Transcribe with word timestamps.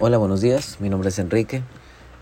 Hola, 0.00 0.16
buenos 0.16 0.40
días. 0.40 0.76
Mi 0.78 0.90
nombre 0.90 1.08
es 1.08 1.18
Enrique 1.18 1.64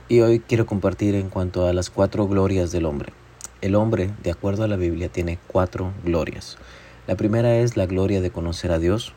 y 0.09 0.21
hoy 0.21 0.41
quiero 0.41 0.65
compartir 0.65 1.15
en 1.15 1.29
cuanto 1.29 1.67
a 1.67 1.75
las 1.75 1.91
cuatro 1.91 2.27
glorias 2.27 2.73
del 2.73 2.87
hombre. 2.87 3.13
El 3.61 3.75
hombre, 3.75 4.15
de 4.23 4.31
acuerdo 4.31 4.65
a 4.65 4.67
la 4.67 4.77
Biblia, 4.77 5.11
tiene 5.11 5.39
cuatro 5.47 5.93
glorias. 6.03 6.57
La 7.07 7.17
primera 7.17 7.55
es 7.57 7.77
la 7.77 7.85
gloria 7.85 8.23
de 8.23 8.31
conocer 8.31 8.73
a 8.73 8.79
Dios. 8.79 9.13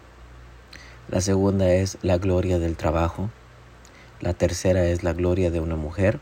La 1.07 1.21
segunda 1.21 1.71
es 1.71 1.97
la 2.01 2.17
gloria 2.17 2.59
del 2.59 2.75
trabajo. 2.75 3.29
La 4.19 4.33
tercera 4.33 4.83
es 4.87 5.03
la 5.03 5.13
gloria 5.13 5.51
de 5.51 5.61
una 5.61 5.77
mujer. 5.77 6.19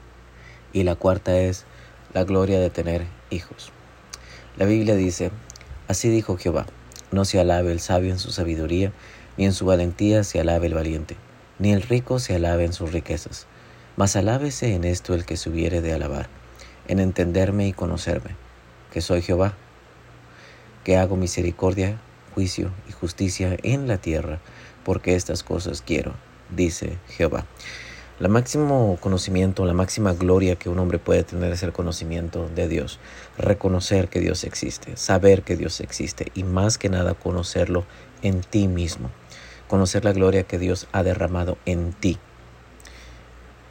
Y 0.74 0.84
la 0.84 0.94
cuarta 0.94 1.40
es 1.40 1.66
la 2.14 2.24
gloria 2.24 2.60
de 2.60 2.70
tener 2.70 3.08
hijos. 3.32 3.72
La 4.58 4.68
Biblia 4.68 4.94
dice, 4.94 5.32
así 5.88 6.08
dijo 6.10 6.38
Jehová, 6.38 6.68
no 7.12 7.26
se 7.26 7.40
alabe 7.40 7.72
el 7.72 7.80
sabio 7.80 8.12
en 8.12 8.20
su 8.20 8.30
sabiduría, 8.30 8.94
ni 9.38 9.46
en 9.46 9.54
su 9.54 9.66
valentía 9.66 10.24
se 10.24 10.40
alabe 10.40 10.68
el 10.68 10.76
valiente 10.76 11.18
ni 11.60 11.74
el 11.74 11.82
rico 11.82 12.20
se 12.20 12.36
alabe 12.36 12.66
en 12.66 12.74
sus 12.74 12.92
riquezas, 12.92 13.48
mas 13.96 14.16
alábese 14.16 14.76
en 14.76 14.84
esto 14.84 15.14
el 15.14 15.26
que 15.26 15.38
se 15.38 15.50
hubiere 15.50 15.82
de 15.82 15.94
alabar, 15.94 16.28
en 16.88 17.00
entenderme 17.00 17.68
y 17.68 17.74
conocerme, 17.74 18.36
que 18.92 19.02
soy 19.02 19.22
Jehová, 19.22 19.54
que 20.84 20.98
hago 20.98 21.16
misericordia, 21.16 22.00
juicio 22.34 22.72
y 22.88 22.92
justicia 22.92 23.58
en 23.64 23.88
la 23.88 23.98
tierra, 23.98 24.40
porque 24.86 25.16
estas 25.16 25.44
cosas 25.44 25.82
quiero, 25.82 26.14
dice 26.56 26.98
Jehová. 27.10 27.46
La 28.20 28.30
máximo 28.30 28.98
conocimiento, 29.00 29.66
la 29.66 29.74
máxima 29.74 30.14
gloria 30.14 30.56
que 30.56 30.70
un 30.70 30.80
hombre 30.80 30.98
puede 30.98 31.24
tener 31.24 31.52
es 31.52 31.62
el 31.62 31.72
conocimiento 31.72 32.50
de 32.56 32.68
Dios, 32.68 33.00
reconocer 33.38 34.08
que 34.08 34.20
Dios 34.20 34.44
existe, 34.44 34.98
saber 34.98 35.44
que 35.44 35.56
Dios 35.56 35.82
existe 35.82 36.32
y 36.34 36.44
más 36.44 36.80
que 36.80 36.90
nada 36.90 37.14
conocerlo 37.14 37.86
en 38.24 38.42
ti 38.42 38.68
mismo 38.68 39.12
conocer 39.68 40.06
la 40.06 40.14
gloria 40.14 40.44
que 40.44 40.58
Dios 40.58 40.88
ha 40.92 41.04
derramado 41.04 41.58
en 41.66 41.94
ti. 41.94 42.18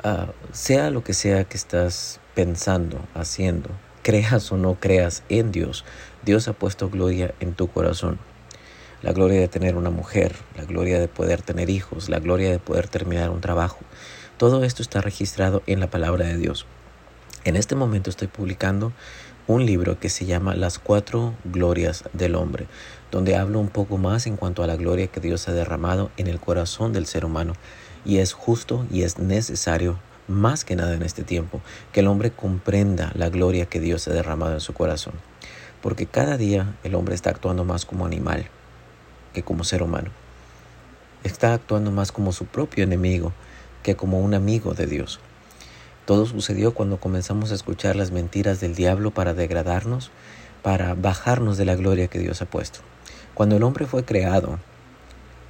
Ah, 0.02 0.28
sea 0.52 0.90
lo 0.90 1.02
que 1.02 1.14
sea 1.14 1.44
que 1.44 1.56
estás 1.56 2.20
pensando, 2.34 3.00
haciendo, 3.14 3.70
creas 4.02 4.52
o 4.52 4.56
no 4.56 4.78
creas 4.78 5.24
en 5.28 5.50
Dios, 5.52 5.84
Dios 6.24 6.48
ha 6.48 6.52
puesto 6.52 6.90
gloria 6.90 7.34
en 7.40 7.54
tu 7.54 7.68
corazón. 7.68 8.18
La 9.02 9.12
gloria 9.12 9.40
de 9.40 9.48
tener 9.48 9.76
una 9.76 9.90
mujer, 9.90 10.36
la 10.56 10.64
gloria 10.64 10.98
de 10.98 11.08
poder 11.08 11.42
tener 11.42 11.70
hijos, 11.70 12.08
la 12.08 12.18
gloria 12.18 12.50
de 12.50 12.58
poder 12.58 12.88
terminar 12.88 13.30
un 13.30 13.40
trabajo. 13.40 13.78
Todo 14.36 14.64
esto 14.64 14.82
está 14.82 15.00
registrado 15.00 15.62
en 15.66 15.80
la 15.80 15.90
palabra 15.90 16.26
de 16.26 16.36
Dios. 16.36 16.66
En 17.44 17.56
este 17.56 17.74
momento 17.74 18.10
estoy 18.10 18.28
publicando 18.28 18.92
un 19.48 19.64
libro 19.64 20.00
que 20.00 20.08
se 20.08 20.26
llama 20.26 20.56
Las 20.56 20.78
cuatro 20.80 21.34
glorias 21.44 22.04
del 22.12 22.34
hombre, 22.34 22.66
donde 23.12 23.36
hablo 23.36 23.60
un 23.60 23.68
poco 23.68 23.96
más 23.96 24.26
en 24.26 24.36
cuanto 24.36 24.64
a 24.64 24.66
la 24.66 24.76
gloria 24.76 25.06
que 25.06 25.20
Dios 25.20 25.46
ha 25.48 25.52
derramado 25.52 26.10
en 26.16 26.26
el 26.26 26.40
corazón 26.40 26.92
del 26.92 27.06
ser 27.06 27.24
humano. 27.24 27.52
Y 28.04 28.18
es 28.18 28.32
justo 28.32 28.86
y 28.90 29.02
es 29.02 29.18
necesario, 29.18 29.98
más 30.26 30.64
que 30.64 30.74
nada 30.74 30.94
en 30.94 31.02
este 31.02 31.22
tiempo, 31.22 31.60
que 31.92 32.00
el 32.00 32.08
hombre 32.08 32.32
comprenda 32.32 33.12
la 33.14 33.28
gloria 33.28 33.66
que 33.66 33.78
Dios 33.78 34.08
ha 34.08 34.12
derramado 34.12 34.54
en 34.54 34.60
su 34.60 34.74
corazón. 34.74 35.14
Porque 35.80 36.06
cada 36.06 36.36
día 36.36 36.74
el 36.82 36.96
hombre 36.96 37.14
está 37.14 37.30
actuando 37.30 37.64
más 37.64 37.84
como 37.84 38.04
animal 38.04 38.48
que 39.32 39.44
como 39.44 39.62
ser 39.62 39.82
humano. 39.82 40.10
Está 41.22 41.54
actuando 41.54 41.92
más 41.92 42.10
como 42.10 42.32
su 42.32 42.46
propio 42.46 42.82
enemigo 42.82 43.32
que 43.84 43.94
como 43.94 44.20
un 44.20 44.34
amigo 44.34 44.74
de 44.74 44.86
Dios. 44.86 45.20
Todo 46.06 46.24
sucedió 46.24 46.72
cuando 46.72 47.00
comenzamos 47.00 47.50
a 47.50 47.56
escuchar 47.56 47.96
las 47.96 48.12
mentiras 48.12 48.60
del 48.60 48.76
diablo 48.76 49.10
para 49.10 49.34
degradarnos, 49.34 50.12
para 50.62 50.94
bajarnos 50.94 51.56
de 51.56 51.64
la 51.64 51.74
gloria 51.74 52.06
que 52.06 52.20
Dios 52.20 52.40
ha 52.42 52.46
puesto. 52.46 52.78
Cuando 53.34 53.56
el 53.56 53.64
hombre 53.64 53.86
fue 53.86 54.04
creado, 54.04 54.60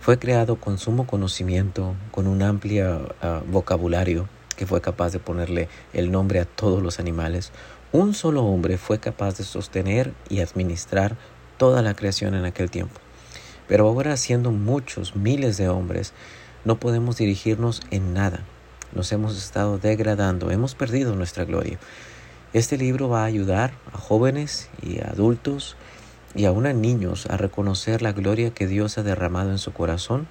fue 0.01 0.19
creado 0.19 0.57
con 0.57 0.79
sumo 0.79 1.07
conocimiento, 1.07 1.95
con 2.11 2.27
un 2.27 2.43
amplio 2.43 3.15
ah, 3.21 3.43
vocabulario 3.47 4.31
que 4.57 4.65
fue 4.65 4.81
capaz 4.81 5.11
de 5.11 5.19
ponerle 5.19 5.69
el 5.93 6.11
nombre 6.11 6.41
a 6.41 6.47
todos 6.47 6.83
los 6.83 7.01
animales. 7.01 7.53
Un 7.93 8.15
solo 8.15 8.43
hombre 8.43 8.79
fue 8.79 8.99
capaz 8.99 9.37
de 9.37 9.45
sostener 9.45 10.15
y 10.31 10.41
administrar 10.41 11.19
toda 11.59 11.83
la 11.83 11.93
creación 11.93 12.34
en 12.34 12.47
aquel 12.47 12.71
tiempo. 12.71 12.99
Pero 13.69 13.87
ahora 13.88 14.17
siendo 14.17 14.53
muchos, 14.53 15.17
miles 15.17 15.59
de 15.59 15.69
hombres, 15.69 16.15
no 16.65 16.81
podemos 16.81 17.19
dirigirnos 17.19 17.83
en 17.91 18.15
nada 18.15 18.47
nos 18.93 19.13
hemos 19.13 19.37
estado 19.37 19.79
degradando, 19.79 20.51
hemos 20.51 20.75
perdido 20.75 21.15
nuestra 21.15 21.45
gloria. 21.45 21.79
Este 22.53 22.79
libro 22.79 23.09
va 23.09 23.23
a 23.23 23.27
ayudar 23.27 23.73
a 23.93 23.99
jóvenes 23.99 24.71
y 24.83 25.01
adultos 25.01 25.77
y 26.35 26.45
aún 26.45 26.67
a 26.67 26.73
niños 26.73 27.27
a 27.27 27.37
reconocer 27.37 28.03
la 28.03 28.13
gloria 28.13 28.51
que 28.51 28.67
Dios 28.67 28.99
ha 28.99 29.03
derramado 29.03 29.51
en 29.51 29.59
su 29.59 29.73
corazón. 29.73 30.29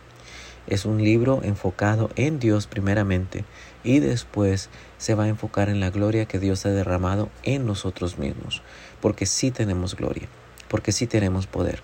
Es 0.68 0.86
un 0.86 1.04
libro 1.04 1.42
enfocado 1.44 2.10
en 2.16 2.40
Dios 2.40 2.68
primeramente 2.68 3.46
y 3.84 4.00
después 4.00 4.70
se 4.98 5.14
va 5.14 5.26
a 5.26 5.30
enfocar 5.30 5.70
en 5.70 5.80
la 5.80 5.92
gloria 5.92 6.26
que 6.26 6.40
Dios 6.40 6.66
ha 6.66 6.70
derramado 6.70 7.30
en 7.44 7.66
nosotros 7.66 8.18
mismos, 8.18 8.64
porque 9.02 9.26
sí 9.26 9.52
tenemos 9.52 9.96
gloria, 9.96 10.28
porque 10.68 10.92
sí 10.92 11.06
tenemos 11.06 11.46
poder 11.46 11.82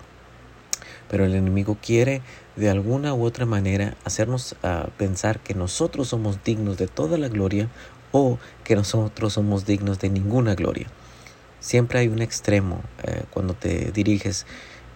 pero 1.12 1.26
el 1.26 1.34
enemigo 1.34 1.76
quiere 1.78 2.22
de 2.56 2.70
alguna 2.70 3.12
u 3.12 3.22
otra 3.24 3.44
manera 3.44 3.98
hacernos 4.02 4.56
ah, 4.62 4.88
pensar 4.96 5.40
que 5.40 5.52
nosotros 5.52 6.08
somos 6.08 6.42
dignos 6.42 6.78
de 6.78 6.86
toda 6.88 7.18
la 7.18 7.28
gloria 7.28 7.68
o 8.12 8.38
que 8.64 8.76
nosotros 8.76 9.34
somos 9.34 9.66
dignos 9.66 9.98
de 9.98 10.08
ninguna 10.08 10.54
gloria. 10.54 10.86
Siempre 11.60 11.98
hay 11.98 12.08
un 12.08 12.22
extremo 12.22 12.80
eh, 13.02 13.24
cuando 13.30 13.52
te 13.52 13.92
diriges 13.92 14.46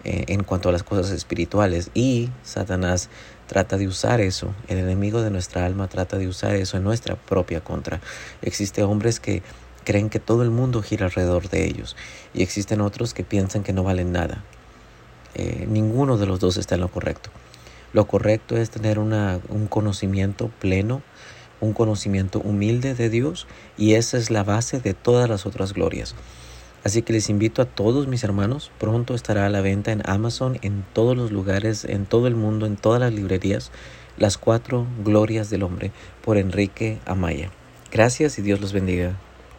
eh, 0.05 0.25
en 0.29 0.43
cuanto 0.43 0.69
a 0.69 0.71
las 0.71 0.81
cosas 0.81 1.11
espirituales 1.11 1.91
y 1.93 2.31
Satanás 2.41 3.09
trata 3.45 3.77
de 3.77 3.87
usar 3.87 4.19
eso, 4.19 4.55
el 4.69 4.79
enemigo 4.79 5.21
de 5.21 5.29
nuestra 5.29 5.67
alma 5.67 5.87
trata 5.87 6.17
de 6.17 6.27
usar 6.27 6.55
eso 6.55 6.77
en 6.77 6.83
nuestra 6.83 7.15
propia 7.15 7.63
contra. 7.63 8.01
Existen 8.41 8.85
hombres 8.85 9.19
que 9.19 9.43
creen 9.83 10.09
que 10.09 10.19
todo 10.19 10.41
el 10.41 10.49
mundo 10.49 10.81
gira 10.81 11.05
alrededor 11.05 11.47
de 11.49 11.65
ellos 11.67 11.95
y 12.33 12.41
existen 12.41 12.81
otros 12.81 13.13
que 13.13 13.23
piensan 13.23 13.61
que 13.61 13.71
no 13.71 13.83
valen 13.83 14.11
nada, 14.11 14.43
eh, 15.35 15.65
ninguno 15.69 16.17
de 16.17 16.25
los 16.25 16.39
dos 16.39 16.57
está 16.57 16.75
en 16.75 16.81
lo 16.81 16.89
correcto. 16.89 17.29
Lo 17.93 18.05
correcto 18.07 18.57
es 18.57 18.69
tener 18.69 18.99
una, 18.99 19.39
un 19.49 19.67
conocimiento 19.67 20.49
pleno, 20.59 21.01
un 21.61 21.73
conocimiento 21.73 22.39
humilde 22.39 22.93
de 22.93 23.09
Dios 23.09 23.47
y 23.77 23.93
esa 23.93 24.17
es 24.17 24.29
la 24.29 24.43
base 24.43 24.79
de 24.79 24.93
todas 24.93 25.29
las 25.29 25.45
otras 25.45 25.73
glorias. 25.73 26.15
Así 26.83 27.01
que 27.01 27.13
les 27.13 27.29
invito 27.29 27.61
a 27.61 27.65
todos 27.65 28.07
mis 28.07 28.23
hermanos, 28.23 28.71
pronto 28.77 29.15
estará 29.15 29.45
a 29.45 29.49
la 29.49 29.61
venta 29.61 29.91
en 29.91 30.07
Amazon, 30.09 30.57
en 30.61 30.85
todos 30.93 31.17
los 31.17 31.31
lugares, 31.31 31.85
en 31.85 32.05
todo 32.05 32.27
el 32.27 32.35
mundo, 32.35 32.65
en 32.65 32.77
todas 32.77 32.99
las 32.99 33.13
librerías, 33.13 33.71
Las 34.17 34.37
cuatro 34.37 34.87
glorias 35.03 35.51
del 35.51 35.61
hombre 35.61 35.91
por 36.23 36.37
Enrique 36.37 36.97
Amaya. 37.05 37.51
Gracias 37.91 38.39
y 38.39 38.41
Dios 38.41 38.59
los 38.59 38.73
bendiga. 38.73 39.26